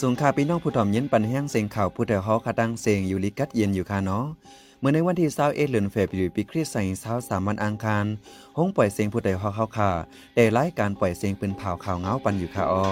[0.00, 4.24] สูงค่าพี่น้องผู้ถ่อมยินปันแห้งเสียงข่าวผู้แต่ฮอคาดังเสียงอยู่ลิกัดเย็นอยู่ค่ะเนาะ
[4.80, 8.04] เมื่อในวันที่21เดือนเฟบรุปีคริสต์ศักราช23วันอังคาร
[8.56, 9.90] ห้องปล่อยเสียงผู้แต่ฮอเข้าค่ะ
[10.34, 12.86] ได้รายการปล่อยเสียงปืนเผาข่าวเงาปันอยู่ค่ะอ้อ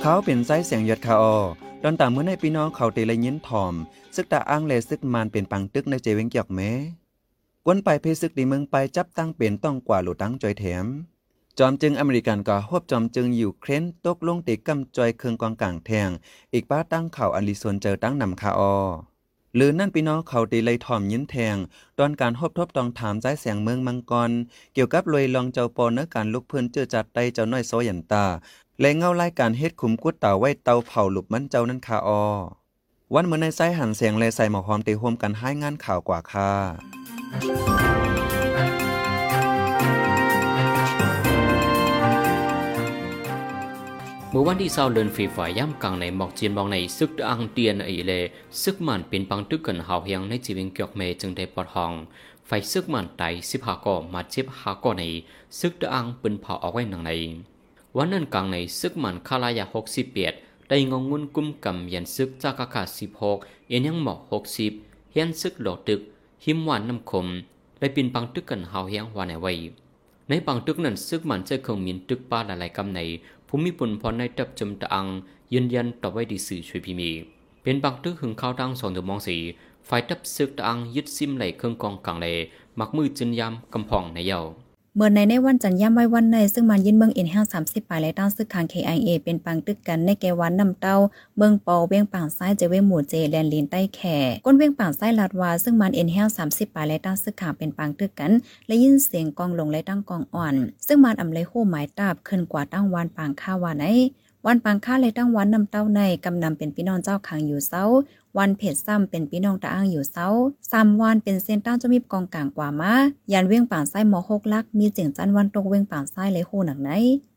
[0.00, 1.36] เขาเป็นไส้เสียงยอดคาออ
[1.82, 3.74] ตอนตามเมื่อในพี่น้องเขาเตเลยยินถ่อม
[4.14, 6.70] ซึกตาอ้างเลซึกมานเป็นปังตึกในเจเวงเกียกแม้
[7.66, 10.86] กวนไปเพซึกดีเมืองไปจับตั้งเป็นต้องกว่าหลุตั้งจอยแถม
[11.58, 16.10] จอมจึงอเมริกันก็ฮบจอมจึงอยู่เครนตกลงติกำจอยเคืองกองกลางแทง
[16.52, 18.74] อีกป้าตั้งเข่าอันลิซนเจอตั้งนำคาออ
[19.54, 21.56] หรือนั่นพี่น้องเขาตีเลยถ่อมยิ้นแทง
[21.98, 24.30] ตอนการฮบทบตองถามใจแสงเมืองมังกร
[24.74, 28.24] เกี่ยวกับลอยลองเจ้าปอเนื้อการลุกเพื่อนเจอจัดไตเจ้าน้อยโซยันตา
[28.80, 32.24] และเงารายการเฮ็ดขุมกุดเต่าไว้เตาเผาหลุบมันเจ้านั้นคาออ
[33.14, 48.12] วันเมื่อในไส้หันเสียงเลยใส่หมอหอมตีโฮมกันให้งานข่าวกว่าค่ะ มื่อวันที่เศร้าเลือนฝีฝ่ายย่ำกลางในหมอกจีนบองในซึกอังเตียนไอเล
[48.62, 51.92] ซึกมันเป็นปังตึกกันหาวเฮียงในจีวิงเกียกเมจึงได้ปลอดห้อง
[52.46, 55.04] ไฟซึกมันไตสิบหาก่อมาเจ็บหาก่อใน
[55.58, 57.12] ซึกอังปืนเผาเอาไว้หนังใน
[57.96, 60.34] วันนั้นกลางในซึกมันคาลายาหกสิบเปียด
[60.68, 64.72] ได้งงงุนกุมกำยันซึกจากากาสิบหกเอ็นยังหมอกหกสิบ
[65.12, 66.00] เฮียนซึกหลอดตึก
[66.44, 67.26] หิมหวานน้ำขม
[67.80, 69.52] ได้ปินปังตึกกันหาวเฮียงวานในไว้
[70.28, 73.00] ในปังตึกนั้นซึกมันจะคงมีตึกป้าหลายๆกำใน
[73.48, 75.06] ภูมิปุ่นพรในตับจมตะอัง
[75.52, 77.10] ยืนยันต่อไว้ดีสื่อช่วยพิมี
[77.62, 79.36] เป็นปังตึกหึงข้าวตั้งสองตัวมองสี
[79.86, 82.36] ไฟตับซึกตะอังยึดซิมไหลเครื่องกองกลางเลย
[82.78, 84.40] มักมือจินยำกำพองในเยา
[84.96, 90.96] เมื่อในในวันจันทร์ย่ำไว้วันใน ซึ่งมันยินเมืองเอ็นห้าสามสิบปลายและตั้งซึกคาง KIA เป็นปังตึกกันในแกวันนำเต้า
[91.36, 98.32] เมืองปอเวียงป่างซ้ายเจเวงหมู่เจแลนลินใต้แข่ก้นเวียงป่างซ้ายลาดวาซึ่งมันเอ็นห้าสามสิบปลายและตั้งซึกขางเป็นปังตึกกัน
[98.66, 100.54] และยินเสียงกองลงและตั้งกองอ่อน
[100.86, 103.86] ซึ่งมันอำเลยโหหมายตาบขึ้นกว่าตั้งวานปางข้าวานไอ
[104.48, 107.82] วันปางค่าเลยตั้งวันนำเต้าในกำนำเป็นพี่น้องเจ้าขังอยู่เซา
[108.38, 110.26] วันเพจซ้ำเป็นพี่น้องตาอ้างอยู่เซา
[110.72, 112.92] สาวันเป็นเส้นตั้งจะมีกองกลางกว่ามา
[113.32, 116.90] ยันเวียงป่างไส้หมอหกลัก มีเจียงจันวันตกเวียงป่างไส้เลยโหหนังไหน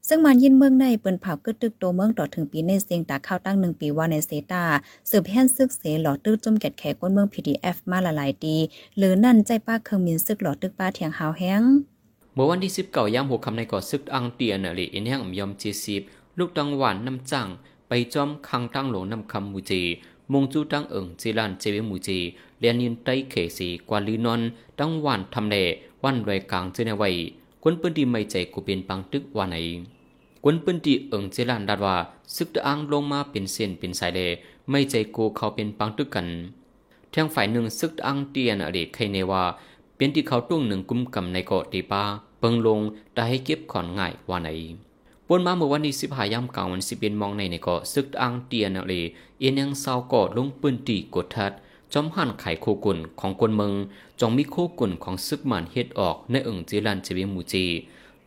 [0.07, 4.63] ซึ่งมันยินเมืองในเปิ้นเผากึดตึกโตเมืองต่อถึงปีในเสียงตาข้าวตั้งหนึ่งปีว่าในเซตา
[5.09, 8.55] สืบแห่นซึกเสหลอตึกจุ่มแกดแขกก้นเมือง PDF มาละหลายตี
[8.97, 11.63] หรือนั่นใจป้าเครื่องมินซึกหลอตึกป้าเถียงหาวแห้ง
[12.35, 16.03] เมื่อวันที่สิบเก้ายามหัวคำในก่อซึกอังเตียนหรืออินแห่งอมจีสิบ
[16.39, 17.47] ลูกตังหวานนำจัง
[17.87, 19.81] ไปจอมคังตั้งหลวงนำคำมูจี
[20.31, 22.19] มงจูตั้งเอิงจีลานเจเวมูจี
[22.59, 24.41] เลียนยินไตเขสีกวาลีนอน
[24.79, 25.55] ตั้งหวานทำเล
[26.03, 27.09] วันรวยกลางเจเนไว้
[27.63, 29.55] กวนปืนดีไม่ใจกูเป็นปังตึกว่าไหน
[30.43, 31.95] กวนปืนดีเอิงเจลานดัดว่า
[32.35, 34.19] ซึกตะอังลงมาเป็นเส้นเป็นสายเล
[34.69, 36.27] ไม่ใจกูเขาเป็นปังตึกกัน
[37.13, 39.43] ทางฝ่ายหนึ่งซึกตะอังเตียนอดีตใครเนว่า
[39.95, 42.03] เป็นที่เขาตุ้งหนึ่งกุมกำในเกาะตีปา
[42.39, 42.79] เปิงลง
[43.13, 44.49] ได้ให้เก็บขอนง่ายว่าไหน
[45.29, 48.93] ปนมาเมื่อวันที่สิบหายามกลางวันสิบเอ็นมองในในเกาะซึกอังเตียนเล
[49.39, 51.51] เอียนยังเศร้าเกาะลงปืนตีกดทัด
[51.93, 53.73] จอมหันไขโคกุนของกวนเมือง
[54.19, 57.65] จองมีโคกุนของซึกมันเฮ็ดออกในเอิงจีรันเจเวมูจี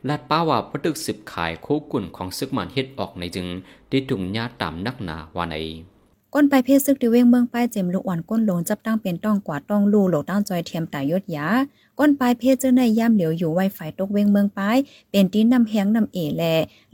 [0.08, 3.46] ลาดป้าว่าพตึกสิบขายโคกุนของซึกมันเฮ็ดออกในจึง
[3.88, 5.56] ได้ถุงญาตามนักหนาวาไหน
[6.34, 11.46] ก้นไปเพศซึกดิเวงเมืองป้ายเจมลูกอ่อนก้นลงจับตั้งเป็นต้องกว่าต้องลู่หลดตั้งจอยเทียมตายยศยา
[12.02, 14.76] ก้นปลายเพศเจ้าในย่ามเหลียวอยู่ไวไฟตกเวงเมืองปลาย
[15.10, 16.42] เป็นตีนนำแหงนำเอแล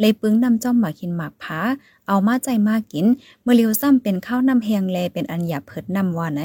[0.00, 1.60] เลยปึ้งนำจ้อมหมากขินหมากผา
[2.08, 3.06] เอามาใจมากิน
[3.42, 6.40] เมื่อเลียวซ้ำเป็นข้าวนำแหงแลเป็นอันหยาเผิดนำว่าไหน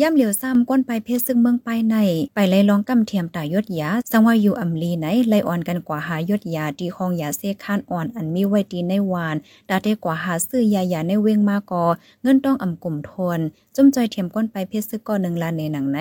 [0.00, 1.96] ย่ำเลียวซ้ำก้นไปเพศซึ่งเมืองป้ายใน
[2.34, 9.36] ไปไล่ลองกำเทียมตายยศยาสังว่าอยู่อำลีไหนไล่อ่อนกันกว่าหายศยาที่ห้องยาเซคานอ่อนอันมีไว้ตีในวาน
[9.68, 11.84] ดาเทกว่าหาซื้อยายาในเวงมากอ
[12.22, 13.40] เงินต้องอำกลุ่มทน
[13.74, 16.00] จุ่มจอยเทียมก้นไปเพชรซึกก่อนหนึ่งลานในหนังไหน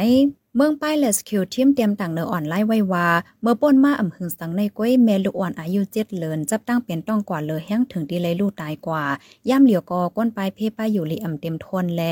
[0.58, 3.08] เมืองป้ายเลสคิวทีมเตรียมต่างเนออ่อนไล่ไว้ว่า
[3.42, 9.03] เมื่อป้นมาอ่ำหึงสังในก้อยแม่ลูอ่อนอายุเจ็ดเลินจับตั้งเป็นต้องกว่าเลยแห้งถึงดีเลยลูกตายกว่า
[9.50, 12.04] ย่ำเหลียวกอก้นปลายเพป้าอยู่ลีอ่ำเต็มทนแล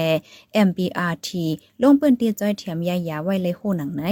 [0.68, 1.30] MBRT
[1.82, 4.06] ลงเปืนตีจอยเทียมยายาไว้เลยโหหนังไหน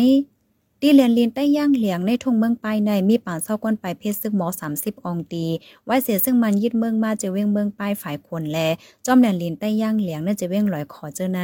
[0.81, 4.47] ตีเลียนลินใต้ย่างเหลียงในทงเมืองปายในมีป่าเศร้าก้นปลายเพชรซึ่งหมอ
[4.77, 5.45] 30 องตี
[5.85, 8.57] ไว้เสียซึ่งมันยึดเมืองมาเจเวงเมืองปายฝ่ายควรแล
[9.05, 11.41] จอมแดนลินใต้ย่างเหลียงน่าจะเว้งลอยขอเจอใน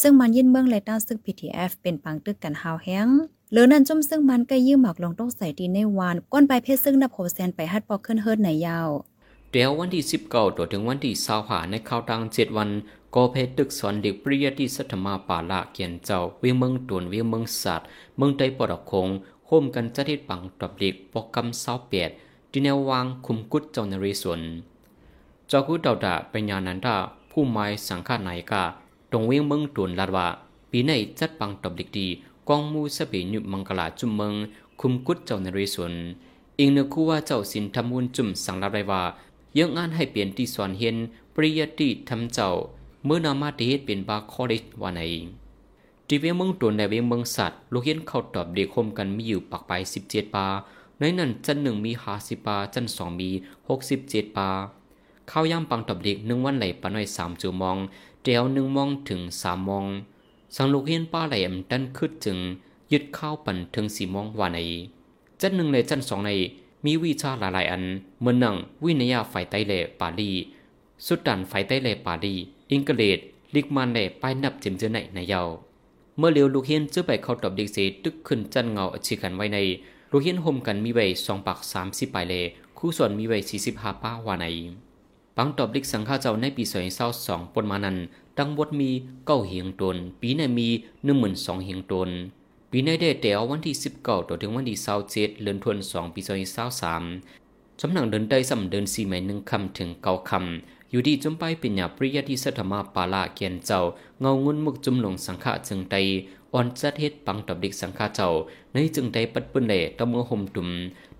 [0.00, 3.08] ซึ่งมันยึดเมืองและต้าซึก PTF เป็นปังตึกกันฮาวแฮง
[3.52, 8.88] หรือนั่นจมซึ่งมันก็ยืมหมักลงต้องใส่ดีในวานก้นปลายเพชรซึ่งนับโหแซนไปฮัดปอกขึ้นเฮิรดในยาว
[9.52, 12.70] เดี๋ยววันที่สิบเก้าตัวถึงวันที่สาวหาในข่าวตังเจ็ดวัน
[13.14, 17.86] ก็เพตึกสอนเด็กปริยาที่สัทมาป่าละเกียนเจ้าเวียงเมืองตวนเวียงเมืองสัตว์
[18.16, 19.08] เมืองไตปอดคง
[19.46, 22.10] โฮมกันจะทิดปังตบเด็กปอกกำเศร้าเปียด
[22.52, 24.40] ดินแนววางคุมกุดเจ้านเรศวร
[25.48, 26.96] เจ้ากุดดาวดาเป็นยานันดา
[27.30, 28.62] ผู้ไม้สังฆาไหนกา
[29.10, 30.26] ตรงเวียงเมืองตวนลาดว่า
[30.70, 32.06] ปีในจัดปังตบเด็กดี
[32.48, 34.32] กองมูสเปยุมังกลาจุมเมือง
[34.80, 35.94] คุมกุดเจ้านเรศวร
[36.60, 39.02] อิงเนคู่ว่าเจ้าสินทำมุนจุมสังรับไรว่า
[39.58, 40.96] ยังงานให้เปลี่ยนที่สอนเห็น
[41.34, 42.50] ปริยติทำเจ้า
[43.04, 45.00] เมื่อนามาเดชเป็นบาคอเดว่าไหน
[46.06, 50.46] ทีเวียงเมืองตัวในเวียงเมืองสัตว์ลูกเห็นเข้าตอบเด็กคมกันมีอยู่ปักไปสิบเจ็ดปา
[50.98, 53.30] ในนั้นจันหนึ่งมีหาสิบปาจันสองมี
[53.68, 54.48] หกสิบเจ็ดปา
[55.30, 57.76] ข้าวย่ำปังตอบเด็กหนึ่งวันไหลปาน้อยสามจูมอง
[58.22, 59.86] เดียวหนึ่งมองถึงสามมอง
[60.56, 62.38] สังลูกเห็นป้าไหลมดันขึ้นจึง
[62.92, 64.58] ยึดข้าวปั่นถึงสี่มองว่าไหน
[65.40, 66.30] จันหนึ่งในจันสองใน
[66.84, 67.84] มีวิชาหลายๆ อัน
[68.20, 70.30] เมื่อนังวินยาฝ่ายไตเล่ปาลี
[71.06, 72.34] สุดดันฝ่ายไตเล่ปาลี
[72.70, 73.18] อิงเกเลด
[73.54, 75.42] ลิกมันเล่ป้ายนับจิมเจอในในเยา
[76.18, 79.58] เมื่อเลียวลูกเฮียนเจอไปเข้าตอบเด็กเสตึกขึ้นจันเงาอชิกันไว้ใน
[80.10, 82.34] ลูกเฮียนห่มกันมีไว้สองปากสามสิบปลายเล
[82.78, 84.46] คู่ส่วนมีไว้สี่สิบห้าป้าวาใน
[85.36, 87.96] ปังตอบเด็กสังฆาเจ้าในปีสอยเศร้าสองปนมานัน
[88.38, 88.90] ตั้งบทมี
[89.26, 90.68] เก้าเหียงตนปีในมี
[91.04, 92.10] หนึ่งหมื่นสองเหียงตน
[92.72, 97.02] ปีในได้แต่ววันที่สิบเก้าต่อถึงวันที่เศร้าเจ็ดเลือนทวนสองปีสอยเศร้าสาม
[97.80, 103.80] สำนักเดินได้สำเดินสี่หมายหนึ่งคำถึงเก้าคำ อยู่ดีจมไปเป็นหยาปริยติสัทมาปาลาเกียนเจ้า
[104.20, 105.96] เงางุนมุกจุมหลงสังฆะจึงใด
[106.54, 108.28] อ่อนจัดเฮ็ดปังตอบเด็กสังฆาเจ้า
[108.72, 110.68] ในจึงได้ปัดปืนเล่ตะมือห่มตุ่ม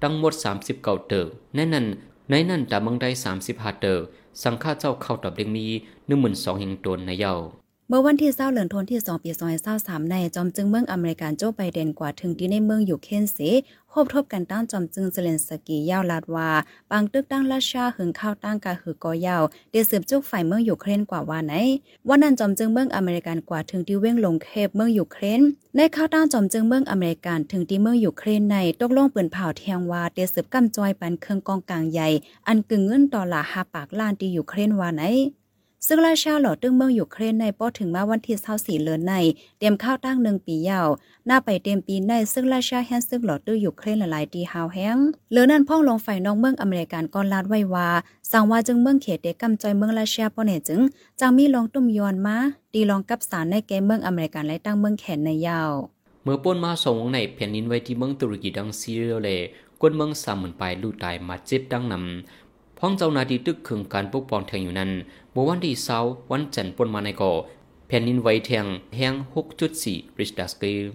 [0.02, 1.86] ตั้งหมดสามสิบเก้าเติกแน่นั้น
[2.28, 4.00] ในนั้นตาเมืองได้สามสิบห้าเติก
[4.42, 5.66] สังฆาเจ้าเข้าตอบเด็กมี
[6.06, 7.34] หนึ่งหมื่นสองเฮงตนในเย้า
[7.90, 9.30] เมื่อวันที่เศร้าเหลือนทนที่2ปี
[9.70, 13.38] 2023ในจอมจึงเมืองอเมริกันโจไบเดนกว่าถึงที่ในเมืองอยู่เคนเส
[13.92, 16.50] พบทบกันตั้งจอมจึงเซเลนสกียาวลาดว่า
[16.90, 21.54] ปางตึกตั้งราชาหึงข้าวตั้งกาหือกอยาวเดสืบจุกฝ่ายเมืองยูเครนกว่าว่าไหน
[22.08, 25.40] วันนั้นจอมจึงเมืองอเมริกันกว่าถึงที่เว้งลงเคปเมืองยูเครน
[25.76, 32.08] ในข้าวตั้งจอมจึงเมืองอเมริกันถึงที่เมืองยูเครนในตกลงปืนเผาเทียงว่าเดสืบกำจอยปันเครื่องกองกลางใหญ่
[32.46, 35.04] อันกึ่งเงินต่อละ5ปากล้านที่ยูเครนว่าไหน
[35.86, 38.36] ซึ่งราชาหล่อตึงเมืองยูเครนในป้อถึงมาวันที่
[38.78, 39.14] 24เลือนใน
[39.58, 40.88] เตรียมข้าวตั้งหนึ่งปียาว
[41.26, 44.98] หน้าไปเตรียมปีในซึ่งราชาแฮนซึ่งหล่อตื้อยูเครนหลายดีฮาวแฮง
[45.30, 47.88] เหลือนั้นพ่องลงไฟน้องเมืองอเมริกันก่อนลาดไว้ว่า
[48.30, 50.80] สั่งว่าจึงเมืองเขตเด็กกำจอยเมืองราชาป้อเนจึง
[51.20, 52.36] จังมีลองตุ้มยอนมา
[52.74, 55.72] ดีลองกับสารในแกเมืองอเมริกันและตั้งเมืองแขนในยาว
[56.24, 59.30] เมื่อป้นมาส่งในแผ่นดินไว้ที่เมืองตุรกีดังซีเรียเล
[59.80, 62.47] กวนเมืองสามหมื่นไปลู่ตายมาเจ็บดังนำ
[62.80, 64.90] พ้องเจ้านาทีตึกขึงการปกป้องแทงอยู่นั้น
[65.32, 67.32] เมื่อวันที่เสาร์วันจันทร์ปนมาในก่อ
[67.86, 68.66] แผ่นดินไหวแทง
[68.96, 69.14] แหง
[69.70, 70.86] 6.4ริชดาสเกล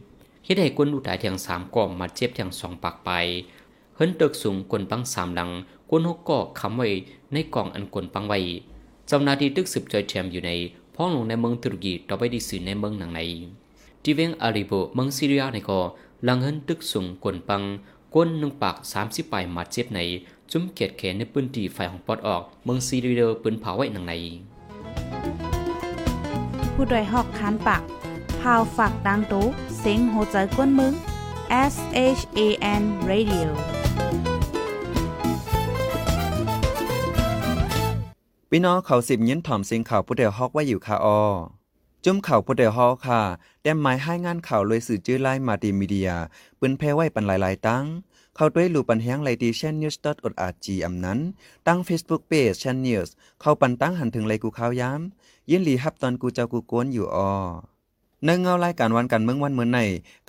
[0.45, 3.09] เฮ็ดให้กวนลู่ตายแทงสามก่อมาเจ็บแทงสองปากไป
[3.95, 5.49] เฮิรนตึกสูงกวนปังสามหลัง
[5.89, 6.89] กวนหกก่อคำไว้
[7.33, 8.39] ในกล่องอันกวนปังไว้
[9.07, 10.51] เจ้านาทีตึกสืบจอยแทมอยู่ใน
[10.95, 13.21] พ้องลงในเมืองตุรกีต่อไปดีสื่อในเมืองหนังใน
[14.03, 15.79] ที่เวงอาริโบเมืองซีเรียในก็
[16.25, 17.61] หลังเฮินตึกสูงกวนปัง
[18.15, 19.99] กวนหนึ่งปากสามสิบปลายมาเจ็บใน
[20.51, 24.13] จุ้มเกียดแขนในปืนตีไฟของปอดออก เมืองซีเรียปืนเผาไว้หนังใน
[26.73, 27.81] ผู้ดยหอกคานปาก
[28.41, 29.45] พาวฝากดังตู้
[29.79, 30.93] เซ็งโหใจกวนมึง
[31.73, 31.75] S
[32.17, 32.39] H A
[32.81, 33.47] N Radio
[38.49, 41.19] พี่น้องเขาสิบยินถ่อมสิงข่าวผู้เดียวฮอกไว้อยู่คาออ
[42.05, 43.21] จุ่มข่าวผู้เดียวฮอค่ะ
[43.61, 46.11] แต้มหมายให้งานข่าวเลยสื่อจื้อไล่มาดีมีเดีย
[46.59, 47.85] ปืนแพ้ไว้ปันหลายๆ ตั้ง
[48.35, 51.19] เข้าด้วยลูปันแฮงไลดีเช่นนิวส์ .org อำนั้น
[51.67, 57.31] ตั้ง Facebook Page ชันนิวส์เข้าปันตั้งหันถึงเลยกูข่าวย้ำยินหลีฮับตอนกูเจ้ากูโกนอยู่ออ
[58.25, 59.79] ในเงารายการวันกันเมืองวันเมืองใน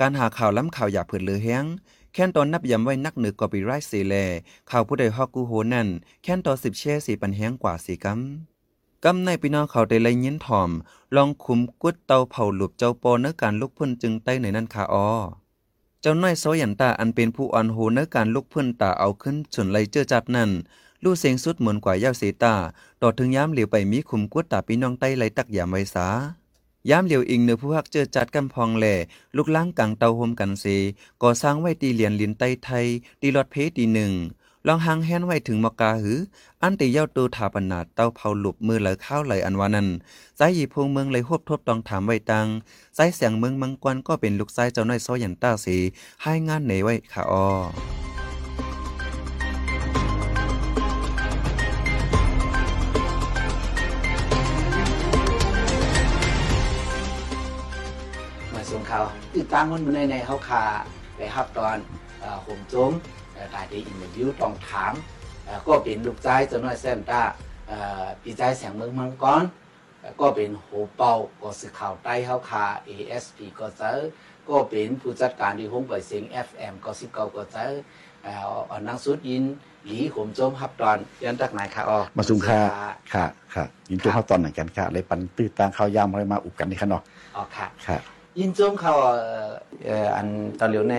[0.00, 1.64] การหาข่าวล้ำข่าวอย่าเผิดเลือแฮง
[2.12, 4.14] แค่นตอนนับย้ำไว้นักหนือกอปีไรต์สีแล
[4.70, 5.88] ข่าวผู้ใดฮอกกูโหนั่น
[6.22, 8.53] แค่นตอนสิบแช่สีปันแฮงกว่าสีกำ
[9.04, 10.70] กำในพี่น้องเขาได้ไล่ยินถ่อม
[11.16, 15.08] ลองคุมกุดเตาเผาหลุบเจ้าปอเนื้อการลุกพุ่นจึงใต้ในนั้นค่ะออ
[16.00, 20.50] เจ้าน้อยโซยันตาอันเป็นผู้อ่อนโหเนื้อการลุกพุ่นตาเอาขึ้นส่วนไล่เจอจัดนั่น
[21.02, 22.54] ลู่เสียงสุดเหมือนกว่ายาวเสตา
[23.02, 26.06] ต่อถึงย้ำเหลียวไปมีคุมกุดตาพี่น้องใต้ไล่ตักยามไว้สา
[26.90, 28.94] ย้ำเหลียวอิงเนื้อผู้ฮักเจอจัดกำพองแหล่
[29.36, 30.64] ลูกล้างกังเตาโฮมกันเซ
[31.22, 32.86] ก่อสร้างไว้ตีเหรียญลินไต้ไทย
[33.20, 34.12] ตีรอดเพตีหนึ่ง
[34.68, 36.18] ลองหางแฮนไว้ถึงมอกาหือ
[36.62, 39.88] อันติเย้าตูถาปนาเต้าเผาหลุบมือไหลข้าวไหลอันวานั้น
[40.38, 42.46] สายหยีพงเมืองไหลหวบทบตองถามไว้ตัง
[42.96, 45.76] สายเสียงเมืองมังกรก็เป็นลูกชายเจ้าน้อยซอยันต้าสี
[46.22, 47.46] ให้งานเหนไว้ค่ะออ
[58.52, 58.98] มาส่งข่า
[59.34, 60.62] ติดตามคนมาในในเขาคา
[61.16, 61.78] ไปฮับตอน
[62.20, 62.92] เอ่มจม
[63.54, 64.92] การที่อินเตอร์วิวต้องถาม
[65.44, 67.22] เอ่อก็เป็นลูกชายเจ้าน้อยแซมตา
[67.68, 69.42] เอ่อปีใจแสงเมืองมังกร
[70.00, 71.12] เอ่อก็เป็นโหเป่า
[71.42, 73.98] ก็สื่อข่าวใต้เขาคา ASP ก็เจอ
[74.48, 77.66] ก็เป็นผู้จัดการที่ห้องเปิดเสียง FM ก็สิบเก้าก็เจอ
[78.22, 79.44] เอ่ออ่อนนางสุดยิน
[79.86, 82.58] หลีผมโจมฮับตอนยันตักไหนคะอ๋อมาสุงค่า
[83.14, 87.02] ค่ะค่ะยินตัวเข้าตอนไหนกันค่ะเลยปันตื้อตางข้าวยามอะไรมาอุบกันนี่ค่ะเนาะ
[87.36, 87.98] อ๋อค่ะค่ะ
[88.38, 89.14] ยินจงเขาเอ่
[89.48, 89.50] อ
[89.84, 90.26] เอ่ออัน
[90.58, 90.96] ตอนเหลียวใน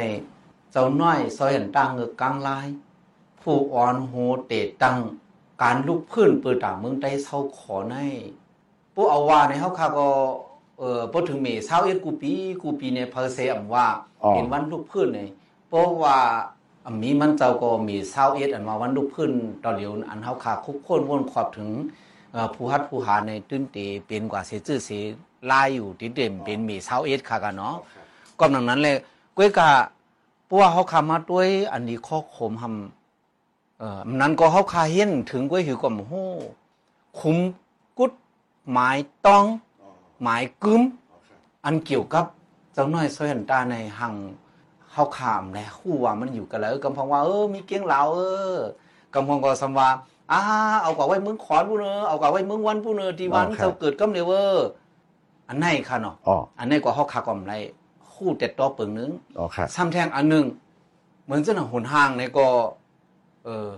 [0.76, 2.68] เจ้าน้อยซอยหันตังเงือกกลางลาย
[3.42, 4.14] ผู้อ่อนโห
[4.48, 4.98] เตะตัง
[5.62, 7.96] การลุกพื้นเปิดต่างเมืองใต้เศร้าขอใน
[8.94, 10.08] ผู้เอาว่าในเฮาคาก็
[10.80, 13.86] เอ่อบ่ถึงเมเศร้าเอ็ดกูปีกูปีเนี่ยเพอเซอำว่า
[14.24, 15.30] อ๋อเป็นวันลุกพื้นเนี่ย
[15.68, 16.18] เพราะว่า
[16.86, 19.32] อันมีมันเจ้าก็มีเศร้าเอ็ดอันว่าวันลุกพื้น
[19.64, 21.70] ตอนเหลียวอันเฮาคาคุกคนวนขอบถึง
[22.34, 23.78] เอ่อผู้ฮัดผู้หาในตื้นเต
[24.08, 25.04] เป็นกว่าเสียชื่อเสีย
[25.52, 27.76] ลายอยู่ติดเด่มเป็นเมเศร้าเอ็ดค่ะกันเนาะ
[28.40, 28.96] ก็ดังนั้นเลย
[29.38, 29.70] ก้วยกะ
[30.50, 36.14] ปัวเขาคามาด้วย อันนี้ข้อขมทำเอ่อมันนั้นก็เขาคาเห็นถึงก้วยหิวก็โห
[37.20, 37.38] คุม
[37.98, 38.12] กุด
[38.72, 39.46] หมายต้อง
[40.22, 40.82] หมายกึม
[41.66, 42.26] อันเกี่ยวกับ
[42.74, 44.16] เจ้าน้อยซอยหันตาในหัง
[44.92, 48.20] เขาขามแหละคู่ว่ามันอยู่กันแล้วกำพังว่าเออมีเกี้ยงเหลาเอ
[48.56, 48.58] อ
[49.14, 49.90] กำพังก็สำว่า
[50.32, 50.40] อ่า
[50.82, 54.68] เอากว่าไว้เมืองขอนผู้เนอเอากว่าไว้เมืองวันผู้เนอที่วันเจ้าเกิดกำเนเวอร์
[55.48, 57.54] อันไหนค่ะเนาะอ๋ออันนี้ก็เขาขากอมไร
[58.16, 60.46] คู่เต็ดต่อเปิงนึงอ๋อครับซ้ำแทงอันหนึง
[61.24, 62.48] เหมือนเจ้าหน้าหนห้างเนี่ยก็
[63.46, 63.70] เออ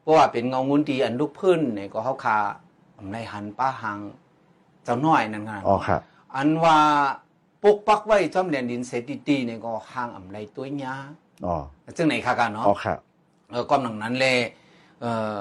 [0.00, 2.36] เพราะว่าเป็นเงา nguồn ดีอันลูกพื้นเนี่ยก็เขาคา
[2.98, 3.98] อำไรหันป้าหัง
[4.84, 6.00] เจ้าน้อยนั่นไงอ๋อครับ
[6.36, 6.78] อันว่า
[7.62, 10.94] ปกปักไว้จอมแดนดินเสติตีเนี่ยก็ห่างอำไรตัวยา
[11.46, 11.56] อ๋อ
[11.96, 12.98] จึงไหนค่ะกันเนาะอ๋อครับ
[13.50, 14.38] เออก็หนังนั้นเลย
[15.00, 15.36] เอ่อ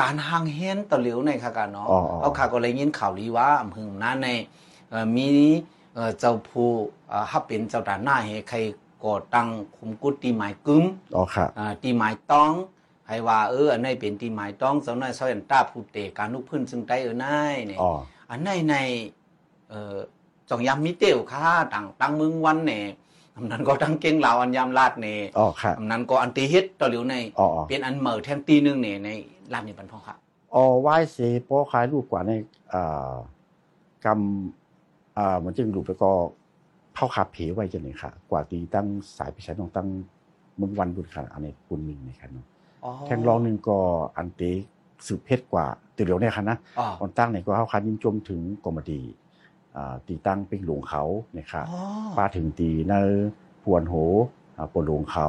[0.00, 4.28] การห่างเฮียนตะเหลียวในค่ะกันเนาะอ๋ออ๋อเอาค่ะก็เลยยินข่าวลีว่าอำเภอนั้นใน
[4.90, 5.28] เอ่อมี
[5.94, 6.70] เอ่อเจ้าผู้
[7.08, 8.58] เอ่อฮับเป็นเจ้าด่านหน้าให้ใคร
[9.04, 10.84] ก่อตั้งคุมกุดตีหมายกึม
[11.16, 12.52] อ๋อครับอ่าตีหมายต้อง
[13.08, 17.26] ให้ว่าเอออันไหนเป็นตีหมายต้องเจ้าน้อยซอยอันตาผู้เตะการลุกพื้นซึ่งใต้เออไหน
[17.66, 17.90] เนี่ยอ๋อ
[18.30, 18.74] อันไหนใน
[19.68, 19.96] เอ่อ
[20.48, 22.84] จองยามมิเตียวค่ะต่างตั้งเมืองวันเนี่ย
[23.34, 29.08] อันนั้นก็ตั้งเก่งเหล่าอันยามลาดเนี่ยอ๋อครับอันนั้นก็อันตีเฮ็ดต่อเหลียวในอ๋ออ๋อเป็นอันเหม่อแทงตีหนึงเนี่ยใน
[29.52, 30.16] ร้านนี้ปันพองค่ะ
[30.54, 32.30] อ๋อไหว้เสโป้คล้ายรูปกว่าใน
[32.72, 33.14] อ่า
[34.04, 34.61] กำ
[35.18, 36.10] อ่ามันจึงรูปแล้วก็
[36.94, 39.88] เข้าขาเพไว้จังเลยค่ะกว่าตีตั้งสายพิชัยต้องตั้ง
[40.60, 42.46] มึงวันบุญค่ะอันนี้ปุนหนึ่งนะครับเนาะ
[43.06, 43.78] แข่งร้องหนึ่งก็
[44.16, 44.42] อันเต
[45.06, 45.66] สืบเพชรกว่า
[45.96, 49.00] ตีเหลียวเนี่ยค่ะนะอ๋อตอนตั้งเนี่ยก็เข้าคันยินจมถึงกรมดี
[49.76, 51.02] อ่าตีตั้งเป็นหลวงเขา
[51.38, 51.80] นะครับอ๋อ
[52.16, 53.02] ป้าถึงตีเนอ
[53.62, 53.94] พวนโห
[54.56, 55.28] อ่าปวดหลวงเขา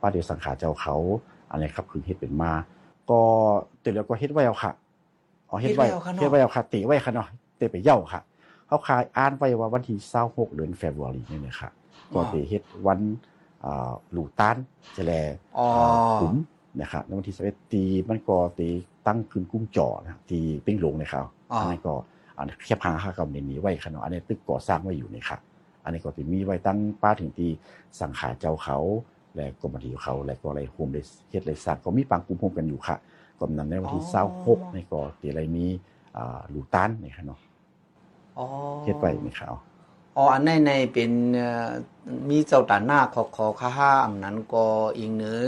[0.00, 0.96] ป้าเดียวสังขารเจ้าเขา
[1.50, 2.52] อะไรครับคือเฮ็ดเป็นมา
[3.10, 3.20] ก็
[3.80, 4.72] เดี๋ยวก็เฮ็ดไว้เอาค่ะ
[5.48, 8.20] อ๋อเฮ็ดไว้เฮ็ดไว้เอาค่ะเนาะเฮ็ดไว้เอาค่ะติไว้ค่ะเนาะเตไปเย่าค่ะ
[8.72, 9.98] เขาคายอ่านไว้ว่าวันที่
[10.28, 11.70] 26เดือนเฟบรุรีนี่นะค่ะ
[12.14, 13.00] ก็ไปเฮ็ดวัน
[13.64, 14.56] อ่าหลูต้าน
[14.96, 15.12] จะแล
[15.58, 15.66] อ๋อ
[16.20, 16.34] ขุม
[16.80, 18.68] นะครับในวันที่21ตีมันก็ตี
[19.06, 21.94] ตั้งขึ้นกุ้งจ่อนะตีปิ้งหลวงนะครับอ๋ออัอันนี้ก็
[22.38, 25.38] อันนี้แคบหางค่ากำเนิดนี้ไว้ค่ะเนาะอันนี้ตึกก่อสร้างไว้อยู่นี่ค่ะ
[25.84, 27.50] อันนี้ก็จะมีไว้ตั้งป้าถึงที่
[28.00, 28.78] สังขารเจ้าเขา
[29.34, 32.96] และกรมดีเขาและก็อะไรโฮมเลยเฮ็ดเลยสร้างก็มีปังกุมโฮมกันอยู่ค่ะ
[33.38, 35.66] ก็นั้นในวันที่อ๋อเศร้าหกในก็ตีอะไรมี
[36.16, 37.51] อ่าลูตันนี่ค่ะเนาะอ๋อ
[38.84, 39.58] เฮ็ดไว้นี่ค่ะเอา
[40.16, 41.70] อ๋ออันในในเป็นเอ่อ
[42.30, 44.64] มีเจ้าตาหน้าขอขอค่าห้าอันนั้นก็
[44.96, 45.42] อีกเนื้อ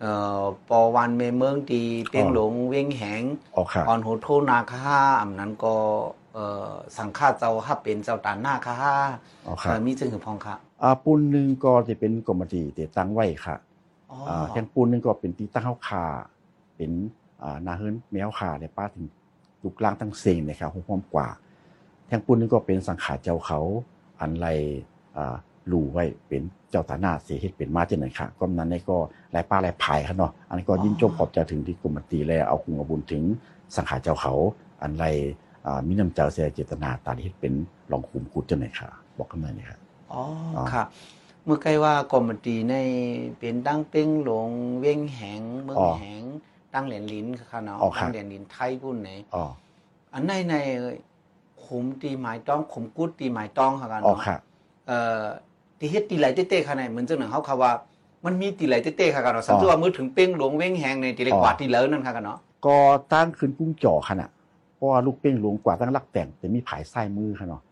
[0.00, 3.22] เอ่อปอวันเมเมืองดีเปียงหลงเวียงแหง
[3.56, 5.74] ออกค่ะอ่อนโหโทนาค่าห้าอันนั้นก็
[6.34, 8.94] เอ่อสังฆาเจ้าฮับเป็นเจ้าตาหน้าค่าห้า
[9.46, 13.56] ออกเอ่ค่ะอมีจึงคือพองค่ะอ่าปูนหนึงก็จะเป็นกรมดีที่ตั้งไว้ค่ะ
[14.10, 16.04] อ๋ออ่าแข่งปูนหนึงก็เป็นที่ตั้งเฮาคา
[16.76, 16.90] เป็น
[17.42, 19.06] อ่านาเฮิรนแมวคาในป้าถึง
[19.62, 21.28] ลูกล่างตั้งเซงนะครับห้อมกว่า
[22.08, 23.60] แทงปูนนึงก็เป็นสังขารเจ้าเขา
[24.20, 24.46] อันไร
[25.16, 25.34] อ่า
[25.72, 28.96] ลู่ไว้เป็นเจ้าตาหน้าเสียเฮ็ดเป็นมาจังไหนค่ะก็นั้นนี่ก็
[29.34, 33.22] ลายป้าลายพายครับเนาะอันนี้ก็ยิ่งจมขอบใจถึงที่กรมตรีแล้วเอาคุงเอาบุญถึง
[33.76, 34.34] สังขารเจ้าเขา
[34.82, 35.04] อันไร
[35.66, 37.52] อ่ามีน้ำเจ้าเสียเจตนาตาที่เฮ็ดเป็น
[37.92, 38.88] รองคุมกุดจังไหนค่ะ
[39.18, 39.78] บอกกันหน่อยนี่ค่ะ
[40.12, 40.22] อ๋อ
[40.56, 40.82] อ๋อค่ะ
[41.44, 42.74] เมื่อไกลว่ากรมตีใน
[43.38, 44.48] เป็นตั้งเป้งหลง
[44.78, 46.22] เวียงแหงเมืองแหง
[46.74, 49.44] ตั้งเหรียญลิ้นค่ะเนาะอ๋อครับตั้งเหรียญลิ้นไทยพุ่นไหนอ๋อ
[50.12, 50.54] อันในใน
[51.68, 54.36] ขุมตีหมายต้องขุมกุดตีหมายต้องค่ะกันอ๋อเนาะค่ะ
[54.86, 55.22] เอ่อ
[55.78, 57.72] ตีเฮ็ดตีไหลเต้ๆค่ะในเหมือนจังหนังเขาค่ะว่า
[58.24, 62.76] มันมีตีไหลเต้ๆค่ะกันเนาะสันตัวามือถึงเป้งหลวงเว้งแหงในตีเล็กกว่าตีเหลินนั่นค่ะกันเนาะก็
[63.12, 64.30] ตั้งขึ้นกุ้งจ่อขนาด
[64.74, 67.62] เพราะว่าลูกเป้งหลวงกว่าตั้งลักแต่งแต่มีผายไส้มือค่ะเนาะ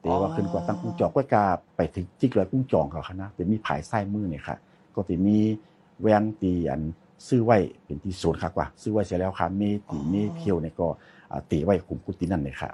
[0.00, 1.44] แต่ว่าขึ้นกว่าตั้งกุ้งจ่อก็กา
[1.76, 4.56] ไปถึงจิกเลยกุ้งจ่องเขาค่ะนะแต่มีผายไส้มือเนี่ยค่ะ
[4.94, 5.38] ก็จะมี
[6.02, 6.82] แวงตีอัน
[7.28, 10.86] ซื้อไว้เป็นที่ศูนย์ค่ะกว่า ซื้อไว้เสร็จแล้วค่ะมีตีมีเพียวเนี่ยก็
[11.30, 12.70] อ่าตีไว้คุมกุฏินั่นเลยค่ะ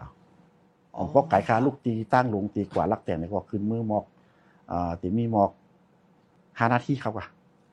[0.97, 4.05] อ๋อเพราะไก่ค้าลูกตีตั้งหลวงตีกว่าลักแต่งเนี่ยก็ขึ้นมือหมอก
[4.71, 5.51] อ่าตีมีหมอก
[6.59, 7.27] ห้านาทีครับว่า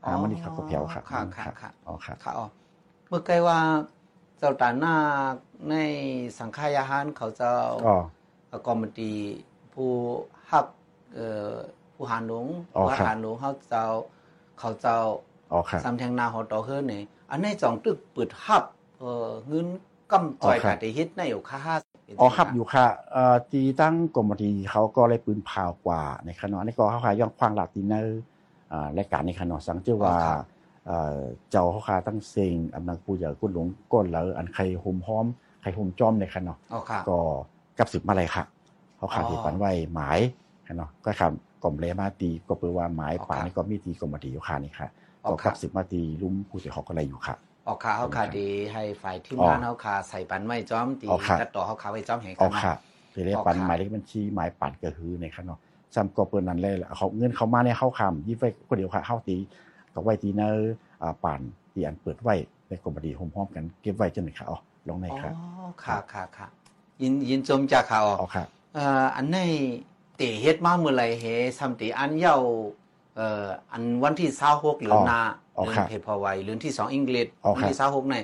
[0.05, 2.47] หามันนี่ครับก็แผ่วค่ะค่ะค่ะค่ะอ๋อค่ะค่ะอ๋อ
[3.07, 3.59] เมื่อไกลว่า
[4.38, 4.95] เจ้าตาหน้า
[5.69, 5.75] ใน
[6.38, 7.55] สังฆายาหารเขาเจ้า
[7.88, 7.97] อ๋อ
[8.67, 9.12] กรมตี
[9.74, 9.91] ผู้
[10.50, 10.65] ฮับ
[11.13, 11.55] เอ่อ
[11.95, 12.45] ผู้หารหลวง
[12.75, 13.86] อ๋อผู้ครับหารหลวงเขาเจ้า
[14.59, 14.97] เขาเจ้า
[15.51, 18.63] อ๋อค่ะสำแทงนาหอต่อเฮือนนี่อันในจองตึกเปิดฮับ
[18.97, 19.67] เอ่อเงิน
[20.12, 21.57] กำจอยอ๋อครักาบได้เฮ็ดในอยู่ค่า
[22.19, 28.21] อ๋อครับอยู่ค่ะเอ่อตีตั้งกรมดีเขาก็เลยปืนพาวกว่าในขณะนี้ก็เขาขายย่องควางลาตินเนอร์
[28.71, 30.15] อ่ารายการในขณะสังเจว่า
[30.85, 35.25] เอ่อเจ้าเขาขายตั้งเซิงอำนังปูเหยอกุ้นหลงก้นเหลออันใครห่มห้อม
[35.61, 37.17] ใครห่มจอมในขณะอ๋อค่ะก็
[37.77, 38.43] กับสืบมาเลยค่ะ
[38.97, 40.19] เขาขาดอ๋อที่ปันไว้หมาย
[40.77, 44.87] เนาะก็คำกล่อมเลมาตีก็เปลว่าหมายอ๋อป่าครับนี่ก็มีตีกรมดีอยู่ค่ะนี่ค่ะ
[45.23, 47.35] อ๋อก็ครักับบสืบมาตีลุ่มผู้เสียหอกก็เลยอยู่ค่ะ
[47.67, 52.75] ออกขาเฮาขาดีให้ฝ่ายทีมอ๋องานเฮาขาใส่ปันไว้จ้อมตีอ๋อครับตัดต่อเฮาขาไว้จ้อมแห่งอกัอนกเนาะค่ะ
[53.13, 55.59] ทีเรียกออกปันค่ะหมายเลขบัญชีหมายปันก็คือในค่ะเนาะ
[55.95, 59.38] ซ้ำก็เปิ้นนั้นเลยล่ะเขาเงินเขามาในเข้าคำยี่ไว้คนเดียวค่ะเข้าตี
[59.93, 61.41] ก็ไว้ตีเนอร์อ่าปัน
[61.74, 62.36] ตีอันเปิดไว้
[62.67, 64.57] ในกรมดีโฮมพร้อมกันเก็บไว้จนไหนค่ะอ๋อ
[64.88, 65.31] ลงในอ๋อค่ะ
[65.86, 66.47] ค่ะค่ะค่ะ
[67.01, 68.45] ยินยินจมจากข่าวอ๋อค่ะ
[68.75, 69.38] เอ่ออันใน
[70.17, 71.24] เตเฮ็ดมาเมื่อไหร่เฮ
[71.59, 75.19] ซำติอันเย้าเอ่ออันวันที่26เหลือนหนา
[75.57, 78.24] อ๋อเดือนครับเพพอไว้เดือนที่สองอังกฤษอ๋อวัครับที่26เนี่ย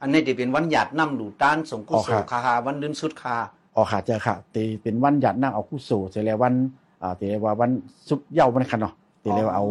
[0.00, 3.36] อันนี้จะเป็นวันหยัดนำดูต้านสงกุอ๋อโสครับคาหาวันเดือนสุดคา
[3.76, 6.54] อ๋อค่ะเจอค่ะตีเป็นวันหยัดนั่งเอาคู่สู่เสร็จแล้ววัน
[7.02, 7.70] อ่าตีเรียกว่าวัน
[8.08, 9.66] สุดเหย้าวันคันเนาะตีเรียกว่าเอา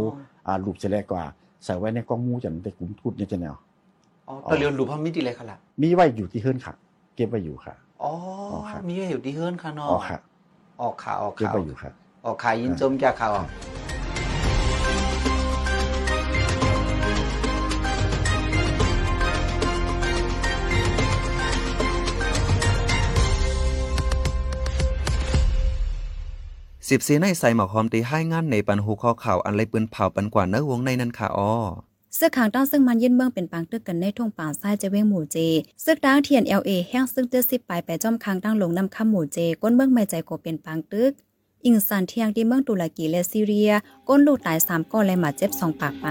[0.48, 1.24] อ่ารูปเสร็จแล้วกว่า
[1.64, 3.56] ใส่ไว้ในกล้องมูจันแต่กลุ่มทุดเนี่ยจะแนว
[4.28, 6.74] อ๋อตะเรียนรูปพมิติเลยค่ะล่ะมีไว้อยู่ที่เฮือนค่ะ
[7.16, 7.74] เก็บไว้อยู่ค่ะ
[8.04, 8.12] อ๋อ
[8.52, 10.18] อ๋อครับมีไว้อยู่ที่เฮือนค่ะเนาะอ๋อค่ะ
[10.82, 11.92] ออกข่าวออกเก็บข่าวไว้อยู่ค่ะ
[12.26, 13.44] ออกข่าวยินจมจากข่าวครั
[26.90, 31.54] สิบสีในใส่หมอกหอมตีให้งานในปันหูคอข่าวอันไรปืนเผาปันกว่าเนื้อวงในนั้นค่ะอ้อ
[32.16, 35.38] เสื้อขางตั้งซึ่งมันยื่นเมืองเป็นปังตึกกันในทุ่งป่าทรายจะเว้งหมู่เจ
[35.86, 41.12] ซึกด้างเทียนเอลเอแห้งซึ่งเตื้อสิบปลายไปจ้อมคางตั้งลงนำคำหมู่เจก้นเมืองไม่ใจโกเป็นปังตึก
[41.66, 43.72] อิงสันเทียงที่เมืองตุรกีและซีเรีย
[44.08, 46.08] ก้นลูกตายสามก้อนและหมาเจ็บสองปากไป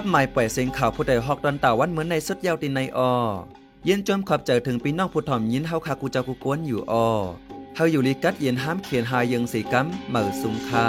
[0.00, 3.12] คับหมายปล่อยเสียงข่าวผู้ใดฮอกดอนตาวันเหมือนในสุดยาวตินในออ
[3.84, 7.08] เย็นจมขอบเจอถึงปีน้องผู้ถ่อมยินเฮาคากูเจ้ากูกวนอยู่ออ
[7.76, 10.86] เฮาอยู่ลีกัดเย็นห้ามเขียนหายังสีกัมเหมือสุงคา